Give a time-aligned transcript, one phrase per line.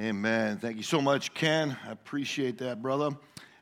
[0.00, 0.56] Amen.
[0.56, 1.76] Thank you so much, Ken.
[1.86, 3.10] I appreciate that, brother.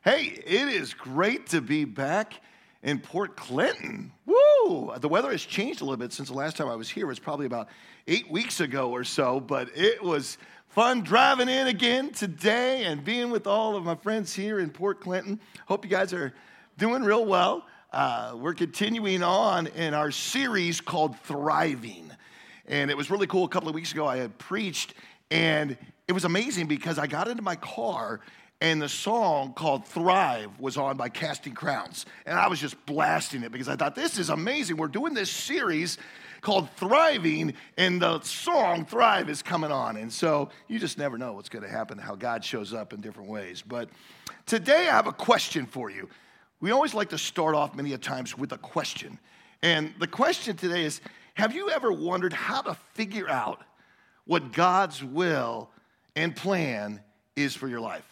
[0.05, 2.35] Hey, it is great to be back
[2.81, 4.13] in Port Clinton.
[4.25, 4.93] Woo!
[5.01, 7.03] The weather has changed a little bit since the last time I was here.
[7.03, 7.67] It was probably about
[8.07, 10.37] eight weeks ago or so, but it was
[10.69, 15.01] fun driving in again today and being with all of my friends here in Port
[15.01, 15.41] Clinton.
[15.65, 16.33] Hope you guys are
[16.77, 17.65] doing real well.
[17.91, 22.09] Uh, we're continuing on in our series called Thriving.
[22.65, 23.43] And it was really cool.
[23.43, 24.93] A couple of weeks ago, I had preached,
[25.31, 25.77] and
[26.09, 28.19] it was amazing because I got into my car
[28.61, 32.07] and the song called Thrive was on by Casting Crowns.
[32.25, 34.77] And I was just blasting it because I thought, this is amazing.
[34.77, 35.99] We're doing this series
[36.41, 39.97] called Thriving, and the song Thrive is coming on.
[39.97, 43.01] And so you just never know what's going to happen, how God shows up in
[43.01, 43.61] different ways.
[43.61, 43.87] But
[44.47, 46.09] today I have a question for you.
[46.59, 49.19] We always like to start off many a times with a question.
[49.61, 51.01] And the question today is
[51.35, 53.61] Have you ever wondered how to figure out
[54.25, 55.69] what God's will
[56.19, 56.99] and plan
[57.37, 58.03] is for your life.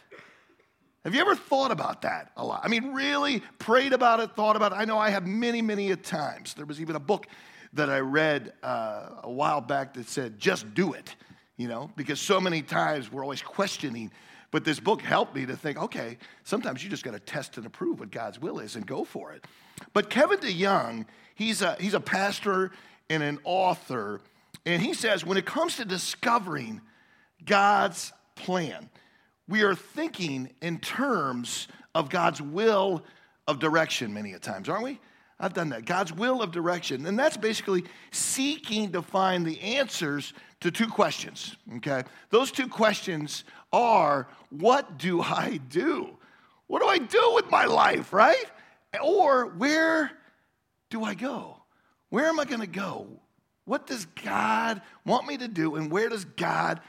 [1.03, 2.61] Have you ever thought about that a lot?
[2.63, 4.75] I mean, really prayed about it, thought about it?
[4.75, 6.53] I know I have many, many a times.
[6.53, 7.27] There was even a book
[7.73, 11.15] that I read uh, a while back that said, just do it,
[11.57, 14.09] you know, because so many times we're always questioning.
[14.51, 17.65] But this book helped me to think, okay, sometimes you just got to test and
[17.65, 19.43] approve what God's will is and go for it.
[19.91, 22.71] But Kevin DeYoung, he's a, he's a pastor
[23.09, 24.21] and an author,
[24.65, 26.81] and he says when it comes to discovering
[27.45, 28.89] God's plan.
[29.47, 33.03] We are thinking in terms of God's will
[33.47, 34.99] of direction many a times, aren't we?
[35.39, 35.85] I've done that.
[35.85, 37.05] God's will of direction.
[37.05, 42.03] And that's basically seeking to find the answers to two questions, okay?
[42.29, 46.09] Those two questions are what do I do?
[46.65, 48.45] What do I do with my life, right?
[49.01, 50.11] Or where
[50.89, 51.57] do I go?
[52.09, 53.07] Where am I going to go?
[53.65, 55.75] What does God want me to do?
[55.75, 56.79] And where does God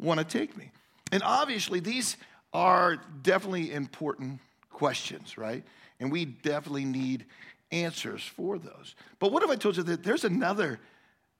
[0.00, 0.70] want to take me?
[1.12, 2.16] And obviously, these
[2.52, 5.64] are definitely important questions, right?
[6.00, 7.26] And we definitely need
[7.72, 8.94] answers for those.
[9.18, 10.78] But what if I told you that there's another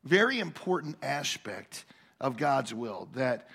[0.05, 1.85] very important aspect
[2.21, 3.49] of God's will that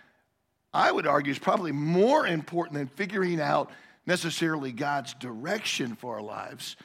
[0.73, 3.71] I would argue is probably more important than figuring out
[4.05, 6.75] necessarily God's direction for our lives?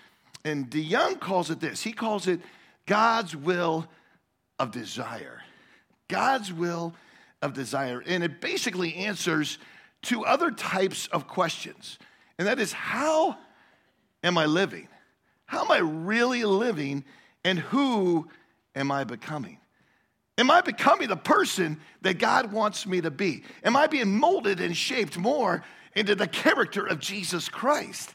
[0.44, 2.41] And DeYoung calls it this he calls it
[2.86, 3.86] God's will
[4.58, 5.42] of desire.
[6.08, 6.94] God's will
[7.44, 8.03] of desire.
[8.05, 9.59] And it basically answers
[10.03, 11.99] two other types of questions.
[12.38, 13.37] And that is how
[14.25, 14.88] am I living?
[15.44, 17.04] How am I really living?
[17.44, 18.28] And who
[18.75, 19.59] am I becoming?
[20.38, 23.44] Am I becoming the person that God wants me to be?
[23.62, 25.62] Am I being molded and shaped more
[25.94, 28.15] into the character of Jesus Christ?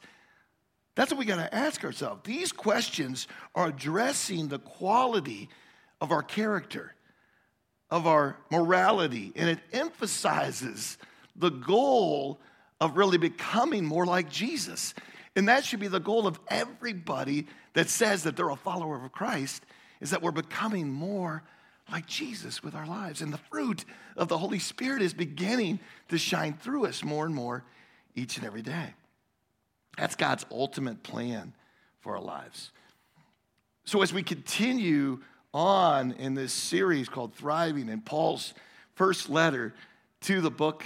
[0.96, 2.22] That's what we got to ask ourselves.
[2.26, 5.50] These questions are addressing the quality
[6.02, 6.96] of our character
[7.92, 10.98] of our morality, and it emphasizes
[11.36, 12.40] the goal
[12.80, 14.94] of really becoming more like Jesus.
[15.36, 19.12] And that should be the goal of everybody that says that they're a follower of
[19.12, 19.64] Christ,
[20.02, 21.44] is that we're becoming more
[21.92, 23.22] like Jesus with our lives.
[23.22, 23.86] And the fruit
[24.16, 25.80] of the Holy Spirit is beginning
[26.10, 27.64] to shine through us more and more
[28.16, 28.94] each and every day.
[29.98, 31.54] That's God's ultimate plan
[32.00, 32.72] for our lives.
[33.86, 35.20] So as we continue
[35.54, 38.54] on in this series called Thriving in Paul's
[38.96, 39.74] first letter
[40.22, 40.86] to the book,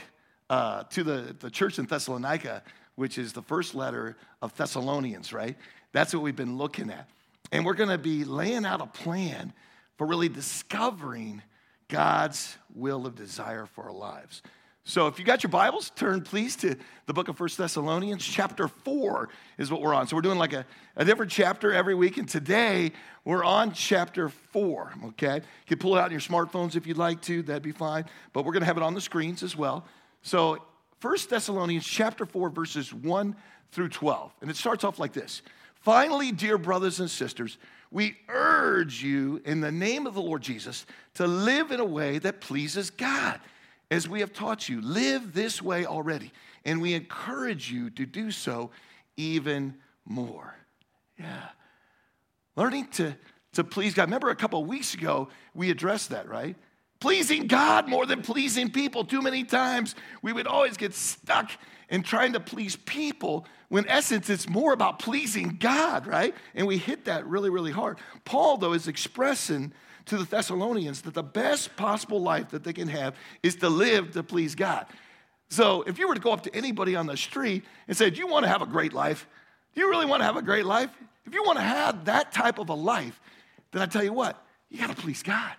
[0.49, 2.63] uh, to the, the church in Thessalonica,
[2.95, 5.57] which is the first letter of Thessalonians, right?
[5.91, 7.09] That's what we've been looking at.
[7.51, 9.53] And we're going to be laying out a plan
[9.97, 11.41] for really discovering
[11.87, 14.41] God's will of desire for our lives.
[14.85, 18.21] So if you got your Bibles, turn please to the book of First Thessalonians.
[18.21, 20.07] Chapter 4 is what we're on.
[20.07, 20.65] So we're doing like a,
[20.97, 22.17] a different chapter every week.
[22.17, 22.91] And today
[23.23, 25.35] we're on chapter 4, okay?
[25.35, 28.03] You can pull it out on your smartphones if you'd like to, that'd be fine.
[28.33, 29.85] But we're going to have it on the screens as well.
[30.21, 30.61] So
[30.99, 33.37] First Thessalonians chapter 4, verses 1
[33.71, 34.33] through 12.
[34.41, 35.43] And it starts off like this.
[35.75, 37.57] Finally, dear brothers and sisters,
[37.89, 42.19] we urge you in the name of the Lord Jesus to live in a way
[42.19, 43.39] that pleases God
[43.91, 44.81] as we have taught you.
[44.81, 46.31] Live this way already,
[46.65, 48.71] and we encourage you to do so
[49.17, 49.75] even
[50.05, 50.55] more.
[51.19, 51.49] Yeah.
[52.55, 53.15] Learning to,
[53.53, 54.03] to please God.
[54.03, 56.55] Remember a couple weeks ago, we addressed that, right?
[56.99, 59.03] Pleasing God more than pleasing people.
[59.03, 61.51] Too many times we would always get stuck
[61.89, 66.35] in trying to please people when, essence, it's more about pleasing God, right?
[66.55, 67.97] And we hit that really, really hard.
[68.23, 69.73] Paul, though, is expressing
[70.05, 74.11] to the Thessalonians that the best possible life that they can have is to live
[74.11, 74.85] to please God.
[75.49, 78.19] So if you were to go up to anybody on the street and say, Do
[78.19, 79.27] you want to have a great life?
[79.73, 80.89] Do you really want to have a great life?
[81.25, 83.19] If you want to have that type of a life,
[83.71, 85.53] then I tell you what, you got to please God.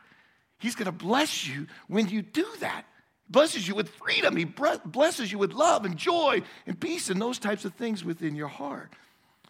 [0.58, 2.84] He's going to bless you when you do that.
[3.26, 4.36] He blesses you with freedom.
[4.36, 8.34] He blesses you with love and joy and peace and those types of things within
[8.34, 8.92] your heart.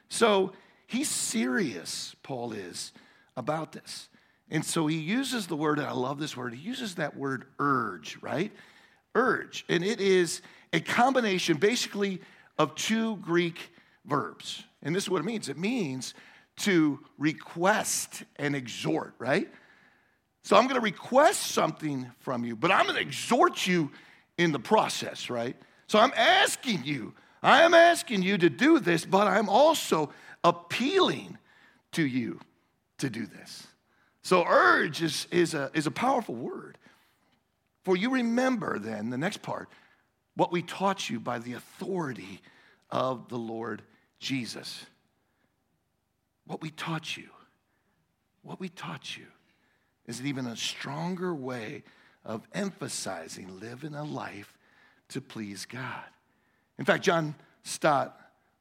[0.08, 0.52] So
[0.86, 2.92] he's serious, Paul is,
[3.36, 4.08] about this.
[4.50, 7.46] And so he uses the word, and I love this word, he uses that word
[7.58, 8.52] urge, right?
[9.14, 9.64] Urge.
[9.68, 10.42] And it is
[10.72, 12.20] a combination basically
[12.58, 13.72] of two Greek
[14.04, 14.64] verbs.
[14.82, 16.14] And this is what it means it means
[16.56, 19.48] to request and exhort, right?
[20.42, 23.90] So I'm going to request something from you, but I'm going to exhort you
[24.36, 25.56] in the process, right?
[25.86, 30.10] So I'm asking you, I am asking you to do this, but I'm also
[30.42, 31.38] appealing
[31.92, 32.40] to you
[32.98, 33.66] to do this.
[34.24, 36.78] So urge is, is, a, is a powerful word.
[37.84, 39.68] For you remember then, the next part,
[40.34, 42.40] what we taught you by the authority
[42.90, 43.82] of the Lord
[44.18, 44.86] Jesus.
[46.46, 47.28] What we taught you.
[48.42, 49.26] What we taught you
[50.06, 51.82] is it even a stronger way
[52.24, 54.56] of emphasizing living a life
[55.08, 56.04] to please God.
[56.78, 58.18] In fact, John Stott,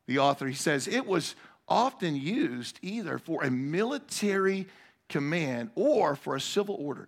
[0.07, 1.35] the author, he says it was
[1.69, 4.67] often used either for a military
[5.13, 7.07] command or for a civil order.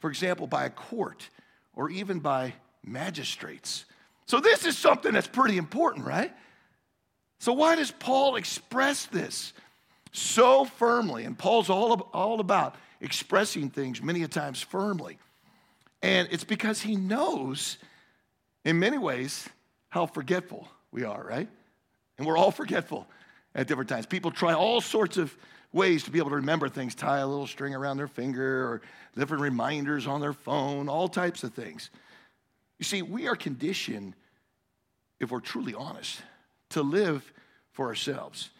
[0.00, 1.28] For example, by a court
[1.74, 3.84] or even by magistrates.
[4.26, 6.32] So, this is something that's pretty important, right?
[7.38, 9.52] So, why does Paul express this
[10.12, 11.24] so firmly?
[11.24, 15.18] And Paul's all, all about expressing things many a times firmly.
[16.02, 17.76] And it's because he knows,
[18.64, 19.46] in many ways,
[19.90, 21.48] how forgetful we are, right?
[22.16, 23.06] And we're all forgetful
[23.54, 24.06] at different times.
[24.06, 25.36] People try all sorts of
[25.72, 28.82] ways to be able to remember things, tie a little string around their finger or
[29.16, 31.90] different reminders on their phone, all types of things.
[32.78, 34.14] You see, we are conditioned,
[35.20, 36.20] if we're truly honest,
[36.70, 37.32] to live
[37.72, 38.50] for ourselves.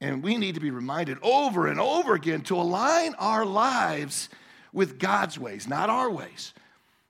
[0.00, 4.28] And we need to be reminded over and over again to align our lives
[4.72, 6.52] with God's ways, not our ways,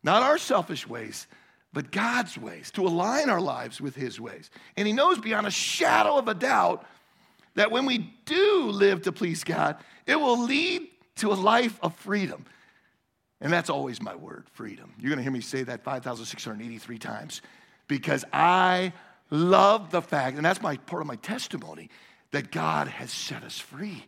[0.03, 1.27] not our selfish ways,
[1.73, 4.51] but God's ways, to align our lives with His ways.
[4.77, 6.87] And He knows beyond a shadow of a doubt
[7.57, 9.77] that when we do live to please God,
[10.07, 12.47] it will lead to a life of freedom.
[13.41, 14.93] And that's always my word freedom.
[14.99, 17.43] You're going to hear me say that 5,683 times
[17.89, 18.93] because I
[19.31, 21.91] love the fact, and that's my part of my testimony,
[22.31, 24.07] that God has set us free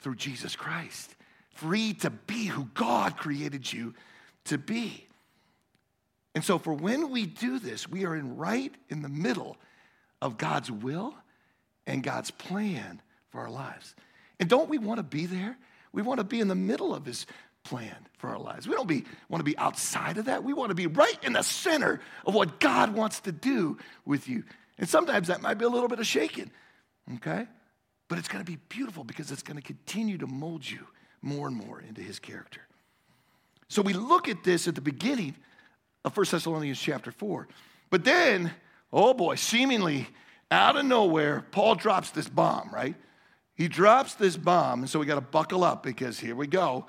[0.00, 1.14] through Jesus Christ.
[1.50, 3.94] Free to be who God created you
[4.44, 5.06] to be.
[6.34, 9.56] And so, for when we do this, we are in right in the middle
[10.22, 11.14] of God's will
[11.88, 13.96] and God's plan for our lives.
[14.38, 15.58] And don't we want to be there?
[15.92, 17.26] We want to be in the middle of His
[17.64, 18.68] plan for our lives.
[18.68, 20.44] We don't be, want to be outside of that.
[20.44, 24.28] We want to be right in the center of what God wants to do with
[24.28, 24.44] you.
[24.78, 26.52] And sometimes that might be a little bit of shaking
[27.16, 27.46] okay?
[28.08, 30.86] But it's going to be beautiful because it's going to continue to mold you
[31.22, 32.60] more and more into his character.
[33.68, 35.36] So we look at this at the beginning
[36.04, 37.48] of 1 Thessalonians chapter 4.
[37.90, 38.52] But then,
[38.92, 40.06] oh boy, seemingly
[40.50, 42.94] out of nowhere, Paul drops this bomb, right?
[43.54, 46.86] He drops this bomb, and so we got to buckle up because here we go.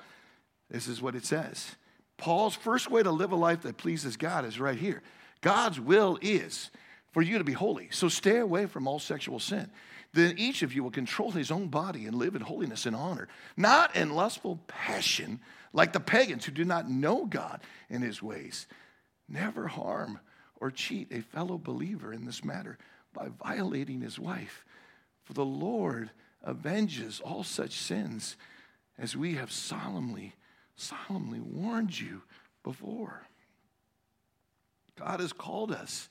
[0.70, 1.76] This is what it says.
[2.16, 5.02] Paul's first way to live a life that pleases God is right here.
[5.40, 6.70] God's will is
[7.12, 7.88] for you to be holy.
[7.90, 9.70] So stay away from all sexual sin
[10.12, 13.28] then each of you will control his own body and live in holiness and honor,
[13.56, 15.40] not in lustful passion
[15.72, 18.66] like the pagans who do not know God and his ways.
[19.28, 20.18] Never harm
[20.60, 22.76] or cheat a fellow believer in this matter
[23.12, 24.64] by violating his wife.
[25.24, 26.10] For the Lord
[26.44, 28.36] avenges all such sins
[28.98, 30.34] as we have solemnly,
[30.76, 32.22] solemnly warned you
[32.62, 33.26] before.
[34.98, 36.08] God has called us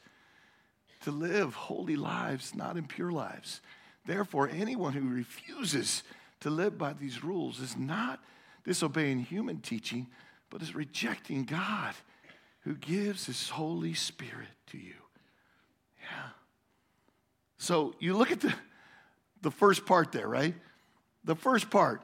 [1.03, 3.61] to live holy lives, not impure lives.
[4.05, 6.03] Therefore, anyone who refuses
[6.41, 8.19] to live by these rules is not
[8.65, 10.07] disobeying human teaching,
[10.49, 11.93] but is rejecting God
[12.61, 14.95] who gives his Holy Spirit to you.
[16.01, 16.29] Yeah.
[17.59, 18.53] So you look at the,
[19.41, 20.55] the first part there, right?
[21.25, 22.01] The first part,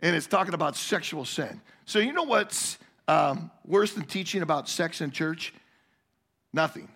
[0.00, 1.60] and it's talking about sexual sin.
[1.84, 5.54] So you know what's um, worse than teaching about sex in church?
[6.52, 6.88] Nothing.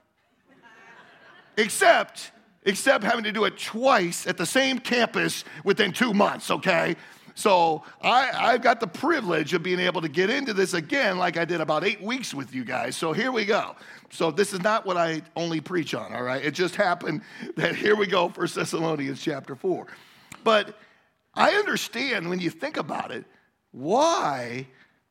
[1.56, 2.32] Except
[2.64, 6.96] except having to do it twice at the same campus within two months, okay?
[7.38, 11.36] So I, I've got the privilege of being able to get into this again like
[11.36, 12.96] I did about eight weeks with you guys.
[12.96, 13.76] So here we go.
[14.10, 16.44] So this is not what I only preach on, all right?
[16.44, 17.22] It just happened
[17.54, 19.86] that here we go, First Thessalonians chapter 4.
[20.42, 20.76] But
[21.32, 23.24] I understand when you think about it,
[23.70, 24.66] why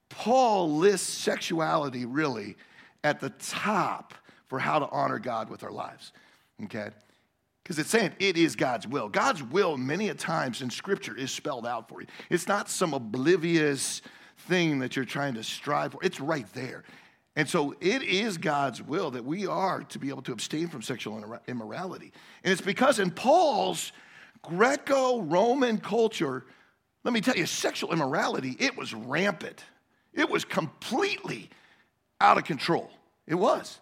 [0.09, 2.57] Paul lists sexuality really
[3.05, 4.13] at the top
[4.47, 6.11] for how to honor God with our lives,
[6.65, 6.89] okay?
[7.67, 9.09] Because it's saying it is God's will.
[9.09, 12.07] God's will, many a times in Scripture, is spelled out for you.
[12.29, 14.01] It's not some oblivious
[14.47, 16.85] thing that you're trying to strive for, it's right there.
[17.35, 20.81] And so it is God's will that we are to be able to abstain from
[20.81, 22.13] sexual immorality.
[22.45, 23.91] And it's because in Paul's
[24.41, 26.45] Greco Roman culture,
[27.03, 29.61] let me tell you, sexual immorality, it was rampant.
[30.13, 31.49] It was completely
[32.21, 32.89] out of control.
[33.27, 33.81] It was.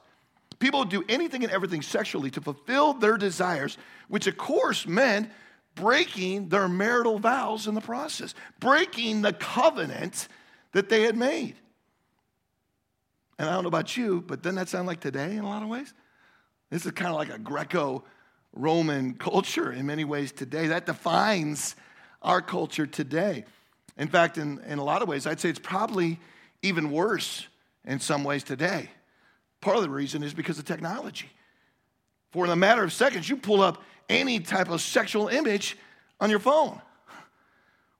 [0.59, 5.29] People do anything and everything sexually to fulfill their desires, which of course meant
[5.75, 10.27] breaking their marital vows in the process, breaking the covenant
[10.71, 11.55] that they had made.
[13.37, 15.61] And I don't know about you, but doesn't that sound like today in a lot
[15.61, 15.93] of ways?
[16.69, 18.03] This is kind of like a Greco
[18.53, 20.67] Roman culture in many ways today.
[20.67, 21.75] That defines
[22.21, 23.45] our culture today.
[23.97, 26.19] In fact, in, in a lot of ways, I'd say it's probably
[26.61, 27.45] even worse
[27.85, 28.89] in some ways today.
[29.65, 31.27] Part of the reason is because of technology.
[32.29, 35.75] For in a matter of seconds, you pull up any type of sexual image
[36.19, 36.79] on your phone.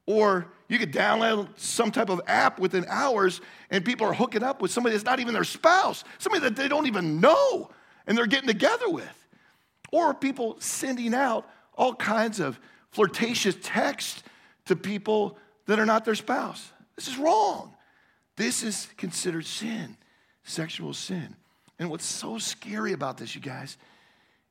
[0.06, 3.42] Or you could download some type of app within hours
[3.72, 6.68] and people are hooking up with somebody that's not even their spouse, somebody that they
[6.68, 7.72] don't even know
[8.06, 9.26] and they're getting together with.
[9.92, 12.60] Or people sending out all kinds of
[12.92, 14.22] flirtatious texts
[14.66, 16.72] to people that are not their spouse.
[16.96, 17.74] This is wrong.
[18.36, 19.98] This is considered sin,
[20.44, 21.36] sexual sin.
[21.80, 23.78] And what's so scary about this, you guys,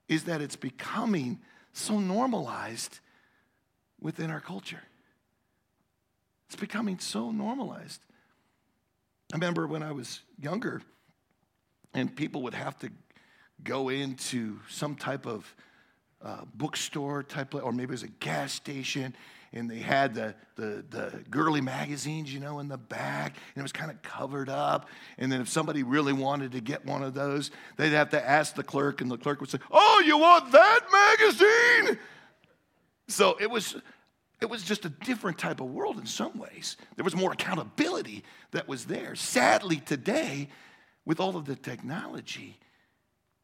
[0.08, 1.40] is that it's becoming
[1.72, 2.98] so normalized
[4.00, 4.82] within our culture.
[6.48, 8.00] It's becoming so normalized.
[9.32, 10.82] I remember when I was younger,
[11.94, 12.90] and people would have to
[13.62, 15.54] go into some type of
[16.22, 19.14] uh, bookstore type, or maybe it was a gas station,
[19.54, 23.62] and they had the, the, the girly magazines, you know, in the back, and it
[23.62, 24.88] was kind of covered up.
[25.16, 28.56] And then if somebody really wanted to get one of those, they'd have to ask
[28.56, 31.98] the clerk, and the clerk would say, Oh, you want that magazine?
[33.06, 33.76] So it was,
[34.42, 36.76] it was just a different type of world in some ways.
[36.96, 39.14] There was more accountability that was there.
[39.14, 40.48] Sadly, today,
[41.04, 42.58] with all of the technology,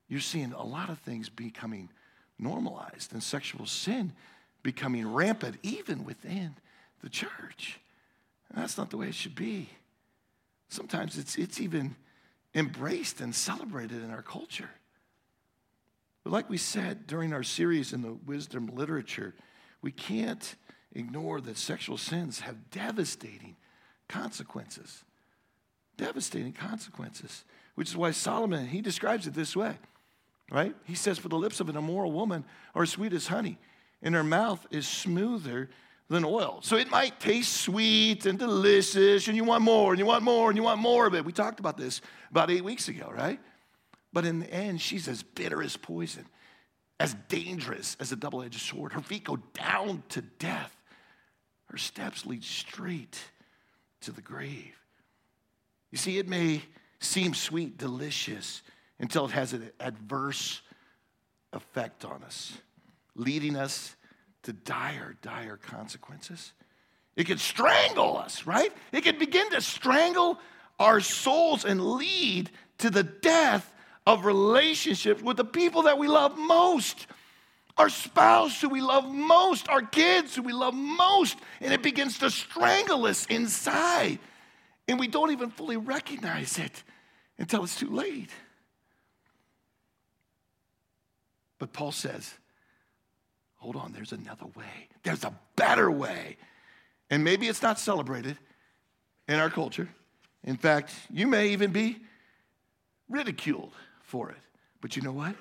[0.09, 1.89] you're seeing a lot of things becoming
[2.37, 4.13] normalized and sexual sin
[4.63, 6.57] becoming rampant even within
[7.03, 7.81] the church.
[8.49, 9.69] And that's not the way it should be.
[10.69, 11.97] Sometimes it's, it's even
[12.55, 14.71] embraced and celebrated in our culture.
[16.25, 19.35] But like we said during our series in the wisdom literature,
[19.83, 20.55] we can't
[20.93, 23.57] ignore that sexual sins have devastating
[24.09, 25.05] consequences.
[25.97, 29.75] Devastating consequences, which is why Solomon, he describes it this way,
[30.51, 30.75] right?
[30.85, 33.59] He says, For the lips of an immoral woman are sweet as honey,
[34.03, 35.69] and her mouth is smoother
[36.09, 36.59] than oil.
[36.63, 40.51] So it might taste sweet and delicious, and you want more, and you want more,
[40.51, 41.25] and you want more of it.
[41.25, 43.39] We talked about this about eight weeks ago, right?
[44.13, 46.27] But in the end, she's as bitter as poison,
[46.99, 48.93] as dangerous as a double edged sword.
[48.93, 50.75] Her feet go down to death,
[51.67, 53.19] her steps lead straight
[54.01, 54.75] to the grave.
[55.93, 56.63] You see, it may
[56.99, 58.63] seem sweet, delicious,
[58.99, 60.61] until it has an adverse
[61.53, 62.53] effect on us
[63.21, 63.97] leading us
[64.45, 66.53] to dire, dire consequences.
[67.17, 68.73] It could strangle us, right?
[68.93, 70.39] It could begin to strangle
[70.79, 73.71] our souls and lead to the death
[74.07, 77.07] of relationships with the people that we love most
[77.81, 82.19] our spouse who we love most, our kids who we love most, and it begins
[82.19, 84.19] to strangle us inside.
[84.87, 86.83] And we don't even fully recognize it
[87.39, 88.29] until it's too late.
[91.59, 92.35] But Paul says,
[93.61, 94.89] hold on, there's another way.
[95.03, 96.37] There's a better way.
[97.11, 98.37] And maybe it's not celebrated
[99.29, 99.89] in our culture.
[100.43, 101.99] In fact, you may even be
[103.09, 104.39] ridiculed for it.
[104.81, 105.35] But you know what?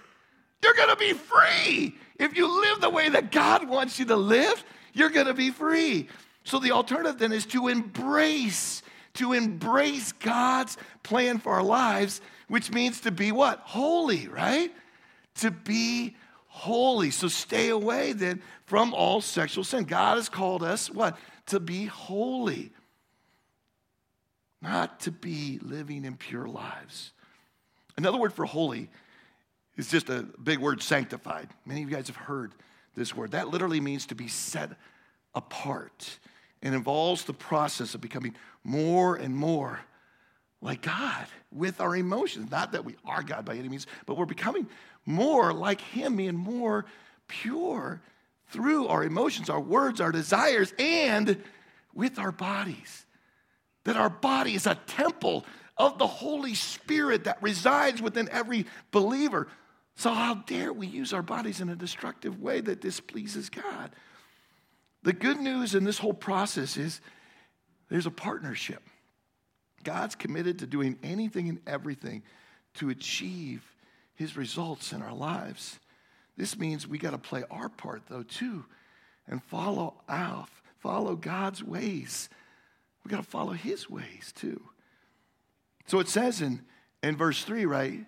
[0.62, 1.96] You're going to be free.
[2.20, 5.52] If you live the way that God wants you to live, you're going to be
[5.52, 6.10] free.
[6.44, 8.82] So the alternative then is to embrace,
[9.14, 13.60] to embrace God's plan for our lives, which means to be what?
[13.60, 14.74] Holy, right?
[15.36, 16.18] To be
[16.50, 17.12] holy.
[17.12, 19.86] So stay away then from all sexual sin.
[19.86, 21.18] God has called us what?
[21.48, 22.72] To be holy,
[24.62, 27.14] not to be living impure lives.
[27.98, 28.90] Another word for holy
[29.78, 31.50] is just a big word, sanctified.
[31.66, 32.54] Many of you guys have heard
[32.96, 33.32] this word.
[33.32, 34.72] That literally means to be set
[35.34, 36.20] apart
[36.62, 39.80] and involves the process of becoming more and more
[40.62, 42.52] like God with our emotions.
[42.52, 44.68] Not that we are God by any means, but we're becoming
[45.10, 46.86] more like Him, being more
[47.28, 48.00] pure
[48.50, 51.42] through our emotions, our words, our desires, and
[51.94, 53.06] with our bodies.
[53.86, 55.46] That our body is a temple
[55.78, 59.48] of the Holy Spirit that resides within every believer.
[59.96, 63.92] So, how dare we use our bodies in a destructive way that displeases God?
[65.02, 67.02] The good news in this whole process is
[67.90, 68.84] there's a partnership.
[69.84, 72.22] God's committed to doing anything and everything
[72.76, 73.64] to achieve
[74.20, 75.80] his results in our lives.
[76.36, 78.66] This means we got to play our part, though, too,
[79.28, 80.50] and follow out,
[80.80, 82.28] follow God's ways.
[83.04, 84.62] We got to follow his ways, too.
[85.88, 86.62] So it says in,
[87.02, 88.06] in verse 3, right?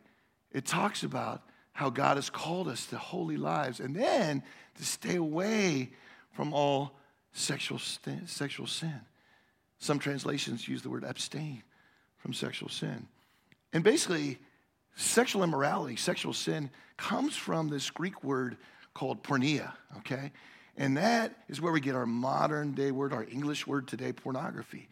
[0.51, 4.43] It talks about how God has called us to holy lives and then
[4.75, 5.91] to stay away
[6.33, 6.91] from all
[7.31, 8.99] sexual, sexual sin.
[9.79, 11.63] Some translations use the word abstain
[12.17, 13.07] from sexual sin.
[13.71, 14.39] And basically,
[14.95, 18.57] sexual immorality, sexual sin, comes from this Greek word
[18.93, 20.31] called porneia, okay?
[20.77, 24.87] And that is where we get our modern day word, our English word today, pornography.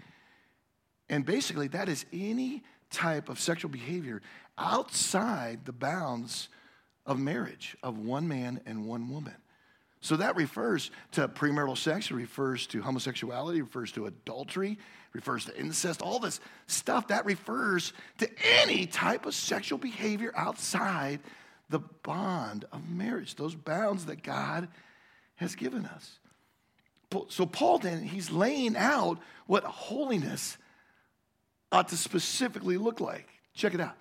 [1.10, 4.22] And basically, that is any type of sexual behavior
[4.58, 6.50] outside the bounds
[7.06, 9.36] of marriage, of one man and one woman.
[10.02, 14.78] So that refers to premarital sex, it refers to homosexuality, it refers to adultery, it
[15.14, 18.30] refers to incest, all this stuff that refers to
[18.62, 21.20] any type of sexual behavior outside
[21.70, 24.70] the bond of marriage, those bounds that God
[25.36, 26.20] has given us.
[27.30, 30.58] So, Paul then, he's laying out what holiness
[31.72, 33.28] ought to specifically look like.
[33.54, 33.96] Check it out.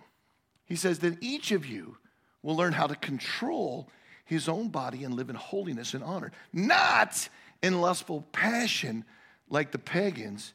[0.66, 1.96] He says, Then each of you
[2.42, 3.88] will learn how to control
[4.28, 7.30] his own body and live in holiness and honor, not
[7.62, 9.02] in lustful passion
[9.48, 10.52] like the pagans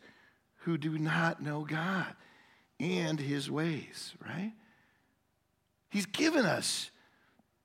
[0.58, 2.14] who do not know God
[2.80, 4.54] and his ways, right?
[5.90, 6.92] He's given us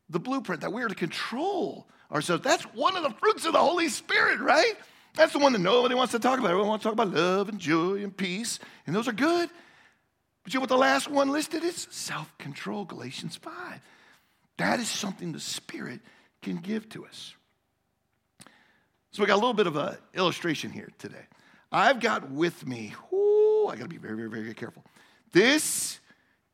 [0.09, 2.43] the blueprint that we are to control ourselves.
[2.43, 4.77] That's one of the fruits of the Holy Spirit, right?
[5.15, 6.49] That's the one that nobody wants to talk about.
[6.49, 9.51] Everyone wants to talk about love and joy and peace, and those are good.
[10.43, 11.87] But you know what the last one listed is?
[11.91, 13.53] Self control, Galatians 5.
[14.59, 16.01] That is something the Spirit
[16.43, 17.35] can give to us.
[19.13, 21.25] So we got a little bit of an illustration here today.
[21.73, 24.85] I've got with me, I gotta be very, very, very careful.
[25.33, 26.01] This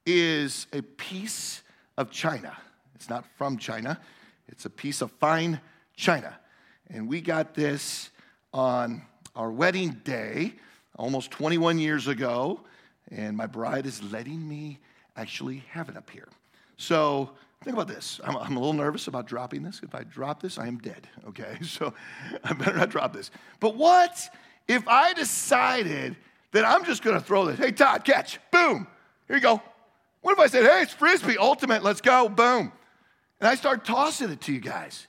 [0.06, 1.62] is a piece
[1.96, 2.56] of china.
[2.94, 4.00] It's not from China,
[4.48, 5.60] it's a piece of fine
[5.96, 6.38] china.
[6.90, 8.10] And we got this
[8.52, 9.02] on
[9.34, 10.54] our wedding day
[10.96, 12.60] almost 21 years ago,
[13.10, 14.78] and my bride is letting me
[15.16, 16.28] actually have it up here.
[16.76, 17.30] So
[17.64, 18.20] think about this.
[18.22, 19.80] I'm, I'm, a little nervous about dropping this.
[19.82, 21.58] If I drop this, I am dead, okay?
[21.64, 21.94] So
[22.44, 23.30] I better not drop this.
[23.58, 24.28] But what
[24.68, 26.16] if I decided
[26.52, 27.58] that I'm just gonna throw this?
[27.58, 28.86] Hey, Todd, catch, boom,
[29.26, 29.62] here you go.
[30.20, 32.70] What if I said, hey, it's Frisbee, ultimate, let's go, boom.
[33.40, 35.06] And I start tossing it to you guys.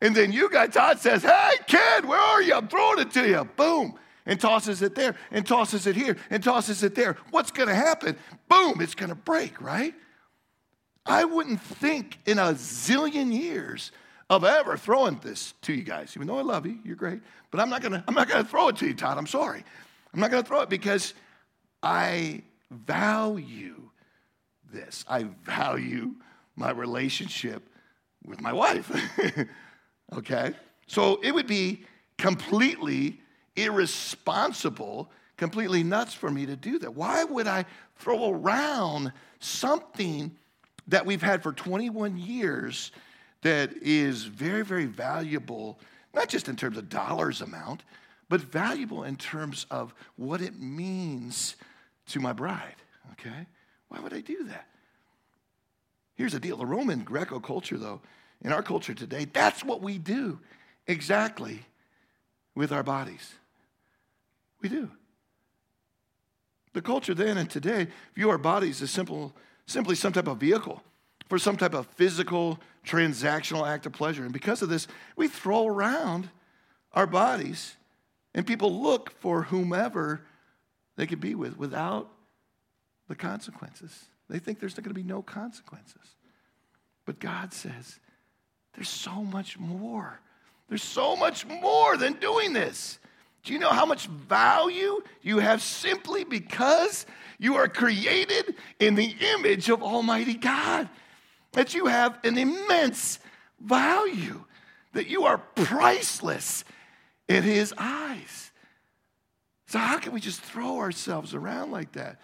[0.00, 2.54] And then you guys, Todd says, hey, kid, where are you?
[2.54, 3.94] I'm throwing it to you, boom.
[4.24, 7.16] And tosses it there, and tosses it here, and tosses it there.
[7.30, 8.16] What's gonna happen?
[8.48, 9.94] Boom, it's gonna break, right?
[11.04, 13.92] I wouldn't think in a zillion years
[14.30, 16.12] of ever throwing this to you guys.
[16.16, 17.20] Even though I love you, you're great.
[17.50, 19.18] But I'm not gonna, I'm not gonna throw it to you, Todd.
[19.18, 19.64] I'm sorry.
[20.14, 21.14] I'm not gonna throw it because
[21.82, 23.90] I value
[24.72, 25.04] this.
[25.08, 26.14] I value
[26.56, 27.62] my relationship
[28.24, 28.90] with my wife.
[30.14, 30.54] okay?
[30.86, 31.84] So it would be
[32.18, 33.20] completely
[33.56, 36.94] irresponsible, completely nuts for me to do that.
[36.94, 37.64] Why would I
[37.96, 40.36] throw around something
[40.88, 42.92] that we've had for 21 years
[43.42, 45.78] that is very, very valuable,
[46.14, 47.82] not just in terms of dollars amount,
[48.28, 51.56] but valuable in terms of what it means
[52.06, 52.76] to my bride,
[53.12, 53.46] okay?
[53.88, 54.66] Why would I do that?
[56.14, 58.00] Here's the deal the Roman Greco culture, though,
[58.42, 60.38] in our culture today, that's what we do
[60.86, 61.64] exactly
[62.54, 63.34] with our bodies.
[64.60, 64.90] We do.
[66.72, 69.34] The culture then and today view our bodies as simple,
[69.72, 70.82] simply some type of vehicle
[71.28, 74.22] for some type of physical, transactional act of pleasure.
[74.22, 76.28] And because of this, we throw around
[76.92, 77.76] our bodies
[78.34, 80.20] and people look for whomever
[80.96, 82.08] they could be with without
[83.08, 84.06] the consequences.
[84.28, 86.16] They think there's going to be no consequences.
[87.04, 87.98] But God says,
[88.74, 90.20] there's so much more.
[90.68, 92.98] There's so much more than doing this.
[93.42, 97.06] Do you know how much value you have simply because
[97.38, 100.88] you are created in the image of Almighty God?
[101.52, 103.18] that you have an immense
[103.60, 104.44] value,
[104.92, 106.64] that you are priceless
[107.28, 108.50] in His eyes.
[109.66, 112.20] So, how can we just throw ourselves around like that?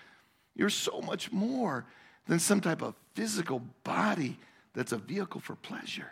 [0.54, 1.86] You're so much more
[2.26, 4.38] than some type of physical body
[4.74, 6.10] that's a vehicle for pleasure.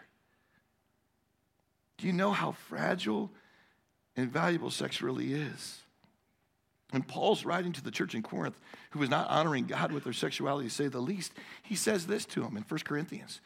[1.98, 3.30] Do you know how fragile
[4.16, 5.80] and valuable sex really is?
[6.92, 8.58] And Paul's writing to the church in Corinth,
[8.90, 11.32] who was not honoring God with their sexuality, to say the least.
[11.62, 13.40] He says this to them in 1 Corinthians.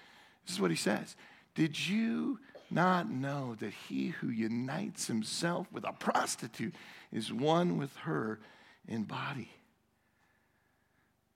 [0.44, 1.16] This is what he says
[1.54, 2.38] Did you
[2.70, 6.74] not know that he who unites himself with a prostitute
[7.12, 8.38] is one with her
[8.86, 9.50] in body?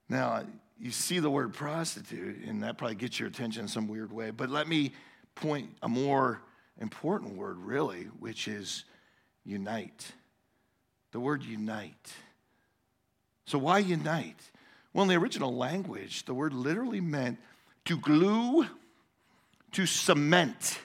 [0.09, 0.45] Now,
[0.79, 4.31] you see the word prostitute, and that probably gets your attention in some weird way,
[4.31, 4.93] but let me
[5.35, 6.43] point a more
[6.81, 8.85] important word, really, which is
[9.45, 10.13] unite.
[11.13, 12.13] The word unite.
[13.47, 14.39] So, why unite?
[14.93, 17.39] Well, in the original language, the word literally meant
[17.85, 18.67] to glue,
[19.73, 20.79] to cement,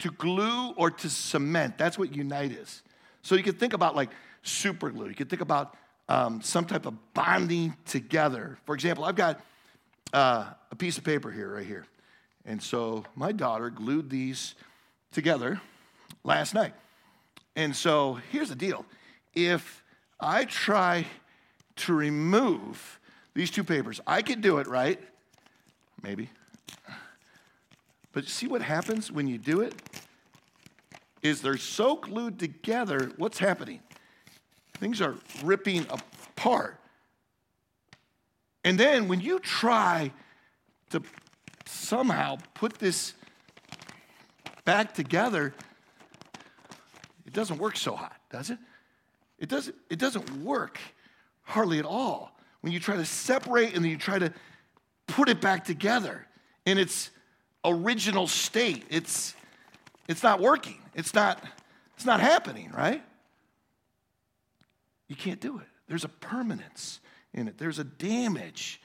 [0.00, 1.78] to glue or to cement.
[1.78, 2.82] That's what unite is.
[3.22, 4.10] So, you could think about like
[4.42, 5.08] super glue.
[5.08, 5.76] You could think about
[6.08, 8.58] um, some type of bonding together.
[8.66, 9.40] For example, I've got
[10.12, 11.86] uh, a piece of paper here, right here.
[12.44, 14.54] And so my daughter glued these
[15.12, 15.60] together
[16.24, 16.72] last night.
[17.60, 18.86] And so here's the deal
[19.34, 19.84] if
[20.18, 21.04] I try
[21.76, 22.98] to remove
[23.34, 24.98] these two papers, I could do it, right?
[26.02, 26.30] Maybe.
[28.12, 29.74] But see what happens when you do it?
[31.20, 33.80] Is they're so glued together, what's happening?
[34.78, 36.80] Things are ripping apart.
[38.64, 40.12] And then when you try
[40.92, 41.02] to
[41.66, 43.12] somehow put this
[44.64, 45.52] back together,
[47.30, 48.58] it doesn't work so hot, does it?
[49.38, 50.80] It doesn't, it doesn't work
[51.42, 52.36] hardly at all.
[52.60, 54.32] When you try to separate and then you try to
[55.06, 56.26] put it back together
[56.66, 57.10] in its
[57.64, 59.36] original state, it's,
[60.08, 60.82] it's not working.
[60.96, 61.40] It's not,
[61.94, 63.00] it's not happening, right?
[65.06, 65.66] You can't do it.
[65.86, 66.98] There's a permanence
[67.32, 68.82] in it, there's a damage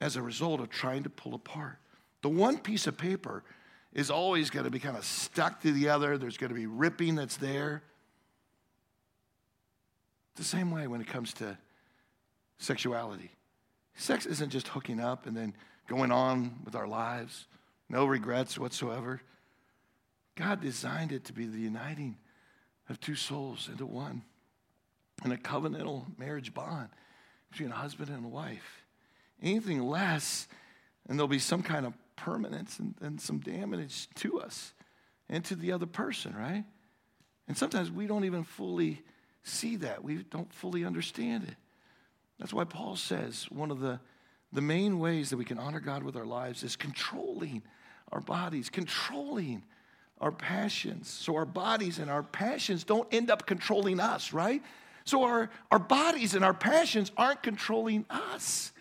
[0.00, 1.78] as a result of trying to pull apart.
[2.22, 3.44] The one piece of paper
[3.92, 6.66] is always going to be kind of stuck to the other, there's going to be
[6.66, 7.82] ripping that's there.
[10.36, 11.58] The same way when it comes to
[12.58, 13.30] sexuality.
[13.96, 15.54] Sex isn't just hooking up and then
[15.88, 17.46] going on with our lives,
[17.88, 19.20] no regrets whatsoever.
[20.36, 22.16] God designed it to be the uniting
[22.88, 24.22] of two souls into one
[25.24, 26.88] in a covenantal marriage bond
[27.50, 28.84] between a husband and a wife.
[29.42, 30.48] Anything less,
[31.08, 34.72] and there'll be some kind of permanence and, and some damage to us
[35.28, 36.64] and to the other person, right?
[37.48, 39.02] And sometimes we don't even fully
[39.42, 40.04] see that.
[40.04, 41.56] We don't fully understand it.
[42.38, 43.98] That's why Paul says one of the,
[44.52, 47.62] the main ways that we can honor God with our lives is controlling
[48.12, 49.64] our bodies, controlling
[50.20, 51.08] our passions.
[51.08, 54.62] So our bodies and our passions don't end up controlling us, right?
[55.04, 58.71] So our, our bodies and our passions aren't controlling us.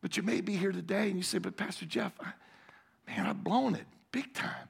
[0.00, 2.32] But you may be here today and you say, But Pastor Jeff, I,
[3.06, 4.68] man, I've blown it big time.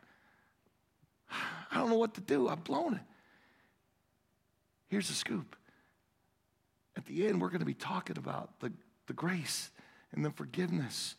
[1.71, 2.49] I don't know what to do.
[2.49, 3.01] I've blown it.
[4.89, 5.57] Here's the scoop.
[6.97, 8.73] At the end, we're going to be talking about the,
[9.07, 9.71] the grace
[10.13, 11.15] and the forgiveness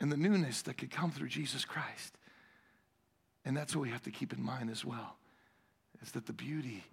[0.00, 2.16] and the newness that could come through Jesus Christ.
[3.44, 5.16] And that's what we have to keep in mind as well
[6.02, 6.84] is that the beauty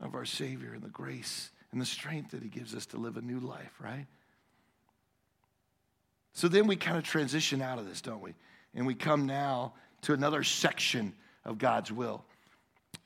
[0.00, 3.16] of our Savior and the grace and the strength that He gives us to live
[3.16, 4.06] a new life, right?
[6.32, 8.34] So then we kind of transition out of this, don't we?
[8.74, 11.12] And we come now to another section
[11.44, 12.24] of God's will.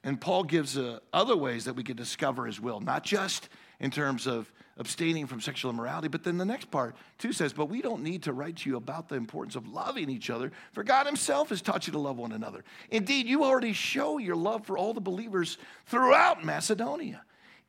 [0.05, 3.49] And Paul gives uh, other ways that we can discover his will, not just
[3.81, 6.09] in terms of abstaining from sexual immorality.
[6.09, 8.77] But then the next part, too, says, But we don't need to write to you
[8.77, 12.19] about the importance of loving each other, for God Himself has taught you to love
[12.19, 12.63] one another.
[12.91, 17.23] Indeed, you already show your love for all the believers throughout Macedonia.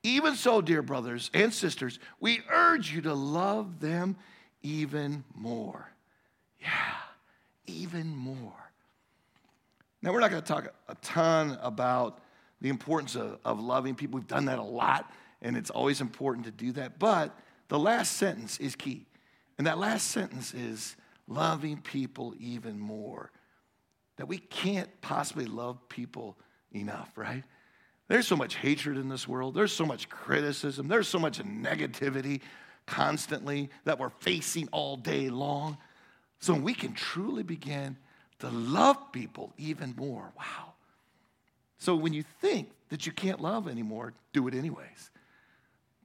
[0.03, 4.15] Even so, dear brothers and sisters, we urge you to love them
[4.61, 5.91] even more.
[6.61, 6.93] Yeah,
[7.65, 8.53] even more.
[10.01, 12.19] Now, we're not going to talk a ton about
[12.61, 14.19] the importance of, of loving people.
[14.19, 16.99] We've done that a lot and it's always important to do that.
[16.99, 19.05] But the last sentence is key.
[19.57, 20.95] And that last sentence is
[21.27, 23.31] loving people even more.
[24.17, 26.37] That we can't possibly love people
[26.71, 27.43] enough, right?
[28.07, 29.53] There's so much hatred in this world.
[29.53, 30.87] There's so much criticism.
[30.87, 32.41] There's so much negativity
[32.87, 35.77] constantly that we're facing all day long.
[36.39, 37.97] So we can truly begin
[38.39, 40.31] to love people even more.
[40.37, 40.73] Wow.
[41.77, 45.11] So when you think that you can't love anymore, do it anyways.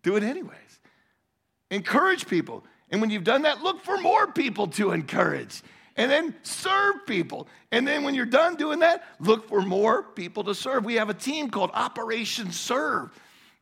[0.03, 0.81] Do it anyways.
[1.71, 2.65] Encourage people.
[2.91, 5.63] And when you've done that, look for more people to encourage.
[5.97, 7.49] And then serve people.
[7.71, 10.85] And then when you're done doing that, look for more people to serve.
[10.85, 13.11] We have a team called Operation Serve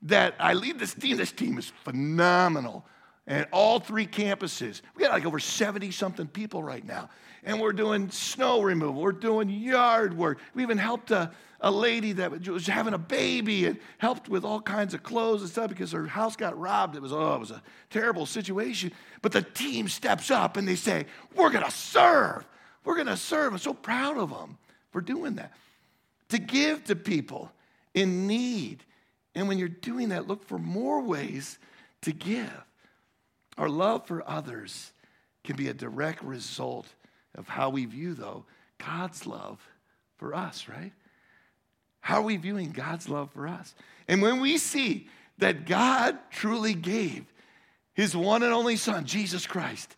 [0.03, 1.17] that I lead this team.
[1.17, 2.85] This team is phenomenal.
[3.31, 7.09] And all three campuses, we got like over 70 something people right now.
[7.45, 10.41] And we're doing snow removal, we're doing yard work.
[10.53, 14.61] We even helped a, a lady that was having a baby and helped with all
[14.61, 16.97] kinds of clothes and stuff because her house got robbed.
[16.97, 18.91] It was, oh, it was a terrible situation.
[19.23, 22.45] But the team steps up and they say, We're going to serve.
[22.83, 23.53] We're going to serve.
[23.53, 24.59] I'm so proud of them
[24.91, 25.53] for doing that.
[26.31, 27.53] To give to people
[27.95, 28.85] in need
[29.37, 31.61] And when you're doing that, look for more ways
[32.03, 32.65] to give.
[33.61, 34.91] Our love for others
[35.45, 36.87] can be a direct result
[37.35, 38.47] of how we view, though,
[38.79, 39.61] God's love
[40.17, 40.93] for us, right?
[42.01, 43.75] How are we viewing God's love for us?
[44.09, 47.27] And when we see that God truly gave
[47.93, 49.95] his one and only Son, Jesus Christ,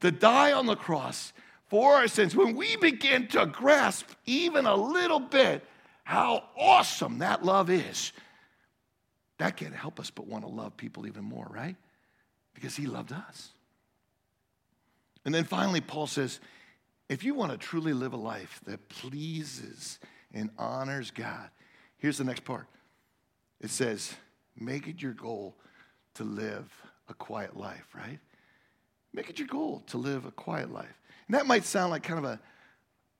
[0.00, 1.32] to die on the cross
[1.68, 5.64] for our sins, when we begin to grasp even a little bit
[6.02, 8.10] how awesome that love is,
[9.38, 11.76] that can't help us but want to love people even more, right?
[12.54, 13.50] Because he loved us.
[15.24, 16.40] And then finally, Paul says,
[17.08, 19.98] if you want to truly live a life that pleases
[20.32, 21.50] and honors God,
[21.98, 22.66] here's the next part.
[23.60, 24.14] It says,
[24.58, 25.54] make it your goal
[26.14, 26.70] to live
[27.08, 28.18] a quiet life, right?
[29.12, 31.00] Make it your goal to live a quiet life.
[31.28, 32.40] And that might sound like kind of a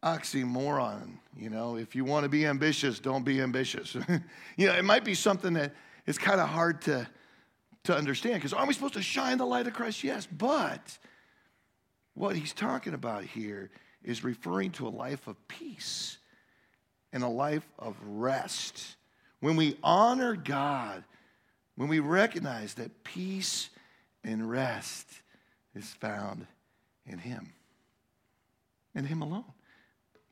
[0.04, 3.94] oxymoron, you know, if you want to be ambitious, don't be ambitious.
[4.56, 5.72] you know, it might be something that
[6.06, 7.08] is kind of hard to,
[7.84, 10.04] to understand because aren't we supposed to shine the light of Christ?
[10.04, 10.98] Yes, but
[12.14, 13.70] what he's talking about here
[14.02, 16.18] is referring to a life of peace
[17.12, 18.96] and a life of rest.
[19.40, 21.04] When we honor God,
[21.76, 23.70] when we recognize that peace
[24.22, 25.06] and rest
[25.74, 26.46] is found
[27.06, 27.52] in Him,
[28.94, 29.44] in Him alone.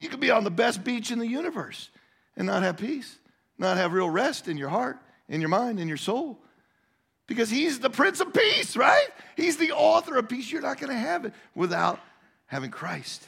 [0.01, 1.91] You could be on the best beach in the universe
[2.37, 3.19] and not have peace,
[3.59, 6.43] not have real rest in your heart, in your mind, in your soul.
[7.33, 9.09] Because he's the Prince of Peace, right?
[9.39, 10.53] He's the author of peace.
[10.53, 11.99] You're not going to have it without
[12.45, 13.27] having Christ.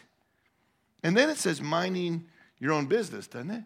[1.03, 2.27] And then it says minding
[2.59, 3.63] your own business, doesn't it?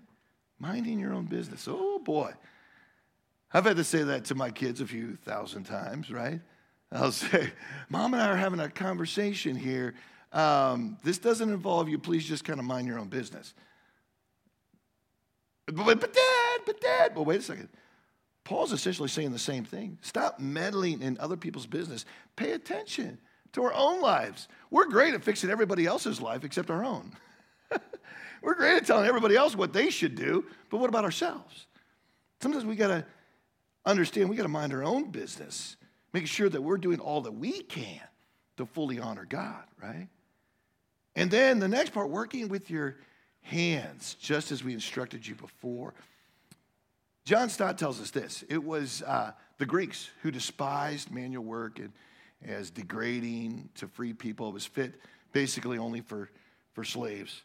[0.60, 1.66] Minding your own business.
[1.68, 2.34] Oh boy.
[3.52, 6.40] I've had to say that to my kids a few thousand times, right?
[6.92, 7.50] I'll say,
[7.88, 9.96] Mom and I are having a conversation here.
[10.32, 11.98] Um, this doesn't involve you.
[11.98, 13.54] Please just kind of mind your own business.
[15.66, 17.16] But, but, Dad, but Dad.
[17.16, 17.70] Well, wait a second.
[18.48, 19.98] Paul's essentially saying the same thing.
[20.00, 22.06] Stop meddling in other people's business.
[22.34, 23.18] Pay attention
[23.52, 24.48] to our own lives.
[24.70, 27.12] We're great at fixing everybody else's life except our own.
[28.42, 31.66] We're great at telling everybody else what they should do, but what about ourselves?
[32.40, 33.04] Sometimes we got to
[33.84, 35.76] understand we got to mind our own business,
[36.14, 38.00] making sure that we're doing all that we can
[38.56, 40.08] to fully honor God, right?
[41.14, 42.96] And then the next part, working with your
[43.42, 45.92] hands, just as we instructed you before.
[47.28, 51.92] John Stott tells us this it was uh, the Greeks who despised manual work and
[52.42, 54.48] as degrading to free people.
[54.48, 54.94] It was fit
[55.32, 56.30] basically only for,
[56.72, 57.42] for slaves.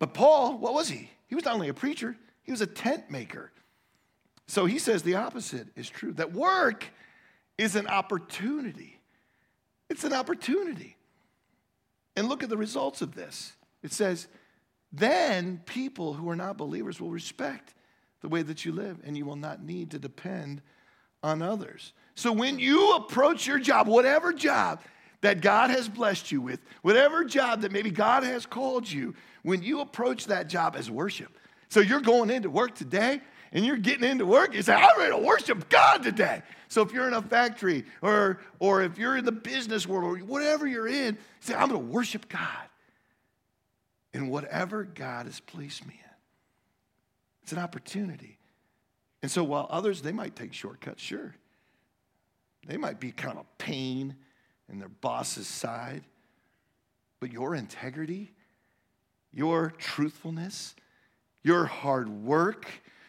[0.00, 1.10] But Paul, what was he?
[1.28, 3.52] He was not only a preacher, he was a tent maker.
[4.48, 6.84] So he says the opposite is true that work
[7.56, 8.98] is an opportunity.
[9.88, 10.96] It's an opportunity.
[12.16, 13.52] And look at the results of this.
[13.80, 14.26] It says,
[14.92, 17.73] then people who are not believers will respect
[18.24, 20.62] the way that you live, and you will not need to depend
[21.22, 21.92] on others.
[22.14, 24.80] So when you approach your job, whatever job
[25.20, 29.62] that God has blessed you with, whatever job that maybe God has called you, when
[29.62, 31.36] you approach that job as worship.
[31.68, 33.20] So you're going into work today
[33.52, 36.40] and you're getting into work, you say, I'm ready to worship God today.
[36.68, 40.24] So if you're in a factory or, or if you're in the business world or
[40.24, 42.68] whatever you're in, say, I'm going to worship God
[44.14, 46.03] in whatever God has placed me in.
[47.44, 48.38] It's an opportunity.
[49.22, 51.34] And so while others, they might take shortcuts, sure.
[52.66, 54.16] They might be kind of pain
[54.70, 56.04] in their boss's side.
[57.20, 58.32] But your integrity,
[59.30, 60.74] your truthfulness,
[61.42, 62.66] your hard work,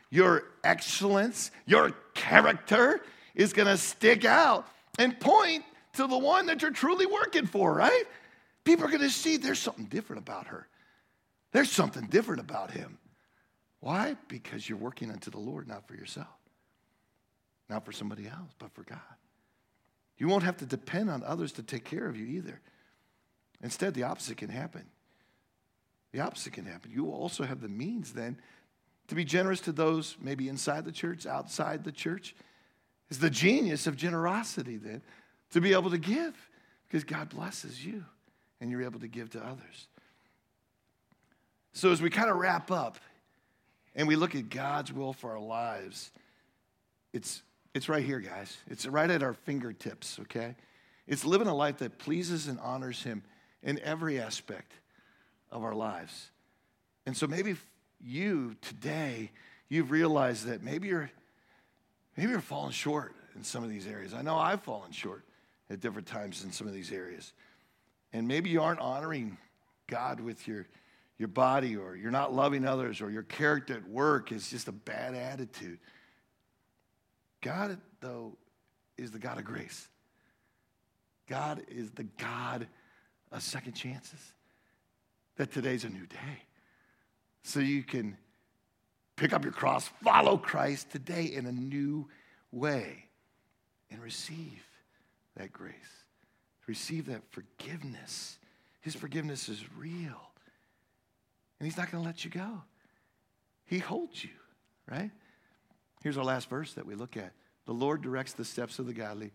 [0.09, 3.01] your excellence, your character
[3.35, 4.67] is going to stick out
[4.99, 8.03] and point to the one that you're truly working for, right?
[8.65, 10.67] People are going to see there's something different about her.
[11.53, 12.97] There's something different about him.
[13.85, 14.15] Why?
[14.29, 16.39] Because you're working unto the Lord, not for yourself,
[17.69, 18.97] not for somebody else, but for God.
[20.17, 22.59] You won't have to depend on others to take care of you either.
[23.61, 24.87] Instead, the opposite can happen.
[26.13, 26.89] The opposite can happen.
[26.89, 28.39] You will also have the means then
[29.07, 32.35] to be generous to those maybe inside the church, outside the church.
[33.11, 35.03] Is the genius of generosity then
[35.51, 36.33] to be able to give
[36.87, 38.03] because God blesses you
[38.59, 39.89] and you're able to give to others.
[41.73, 42.97] So, as we kind of wrap up,
[43.95, 46.11] and we look at God's will for our lives,
[47.13, 47.41] it's,
[47.73, 48.55] it's right here, guys.
[48.67, 50.55] It's right at our fingertips, okay?
[51.07, 53.23] It's living a life that pleases and honors Him
[53.63, 54.73] in every aspect
[55.51, 56.31] of our lives.
[57.05, 57.55] And so maybe
[58.03, 59.31] you today,
[59.69, 61.09] you've realized that maybe you're
[62.17, 64.13] maybe you're falling short in some of these areas.
[64.13, 65.23] I know I've fallen short
[65.69, 67.33] at different times in some of these areas.
[68.13, 69.37] And maybe you aren't honoring
[69.87, 70.65] God with your
[71.17, 74.71] your body or you're not loving others or your character at work is just a
[74.71, 75.79] bad attitude.
[77.41, 78.37] God, though,
[78.97, 79.87] is the God of grace.
[81.27, 82.67] God is the God
[83.31, 84.19] of second chances.
[85.37, 86.43] That today's a new day.
[87.43, 88.17] So you can
[89.15, 92.07] pick up your cross, follow Christ today in a new
[92.51, 93.05] way,
[93.89, 94.65] and receive
[95.37, 95.73] that grace.
[96.67, 98.39] Receive that forgiveness.
[98.81, 100.31] His forgiveness is real.
[101.59, 102.63] And He's not going to let you go.
[103.65, 104.31] He holds you,
[104.89, 105.11] right?
[106.03, 107.33] Here's our last verse that we look at.
[107.65, 109.31] The Lord directs the steps of the godly.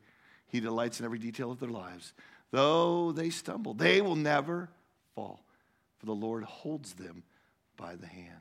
[0.46, 2.12] He delights in every detail of their lives.
[2.50, 4.68] Though they stumble, they will never
[5.14, 5.44] fall,
[5.98, 7.22] for the Lord holds them
[7.76, 8.40] by the hand.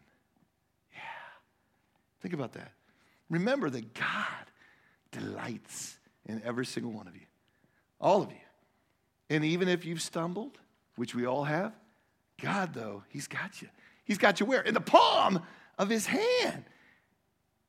[0.91, 0.99] Yeah.
[2.21, 2.73] Think about that.
[3.29, 4.05] Remember that God
[5.11, 7.25] delights in every single one of you,
[7.99, 8.37] all of you.
[9.29, 10.57] And even if you've stumbled,
[10.95, 11.73] which we all have,
[12.41, 13.67] God, though, He's got you.
[14.03, 14.61] He's got you where?
[14.61, 15.41] In the palm
[15.77, 16.65] of His hand.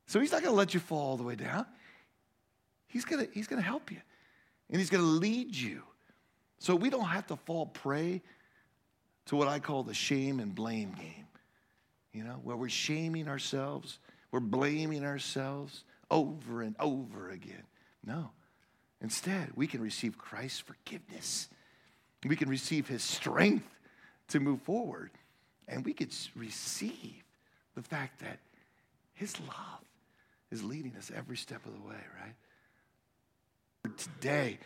[0.07, 1.67] So He's not going to let you fall all the way down.
[2.87, 4.01] He's going to, he's going to help you,
[4.69, 5.83] and He's going to lead you.
[6.59, 8.23] So we don't have to fall prey
[9.27, 11.27] to what I call the shame and blame game,
[12.13, 13.99] you know, where we're shaming ourselves,
[14.31, 17.63] we're blaming ourselves over and over again.
[18.05, 18.31] No.
[19.01, 21.49] Instead, we can receive Christ's forgiveness.
[22.25, 23.69] We can receive his strength
[24.31, 25.11] to move forward.
[25.69, 27.23] And we could receive
[27.75, 28.39] the fact that
[29.15, 29.85] his love
[30.51, 32.35] is leading us every step of the way, right?
[33.97, 34.59] Today,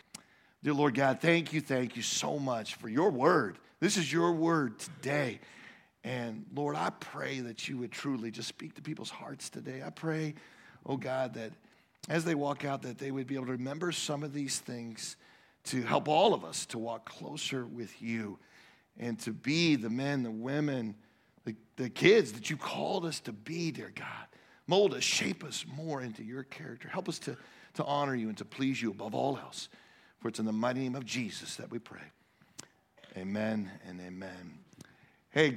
[0.63, 3.57] dear Lord God, thank you, thank you so much for your word.
[3.79, 5.39] This is your word today.
[6.03, 9.81] And Lord, I pray that you would truly just speak to people's hearts today.
[9.85, 10.35] I pray,
[10.85, 11.51] oh God, that
[12.09, 15.17] as they walk out, that they would be able to remember some of these things
[15.65, 18.37] to help all of us to walk closer with you
[18.99, 20.95] and to be the men, the women,
[21.45, 24.07] the, the kids that you called us to be, dear God.
[24.67, 26.87] Mold us, shape us more into your character.
[26.87, 27.37] Help us to,
[27.75, 29.69] to honor you and to please you above all else.
[30.19, 32.01] For it's in the mighty name of Jesus that we pray.
[33.15, 34.59] Amen and amen.
[35.29, 35.51] Hey,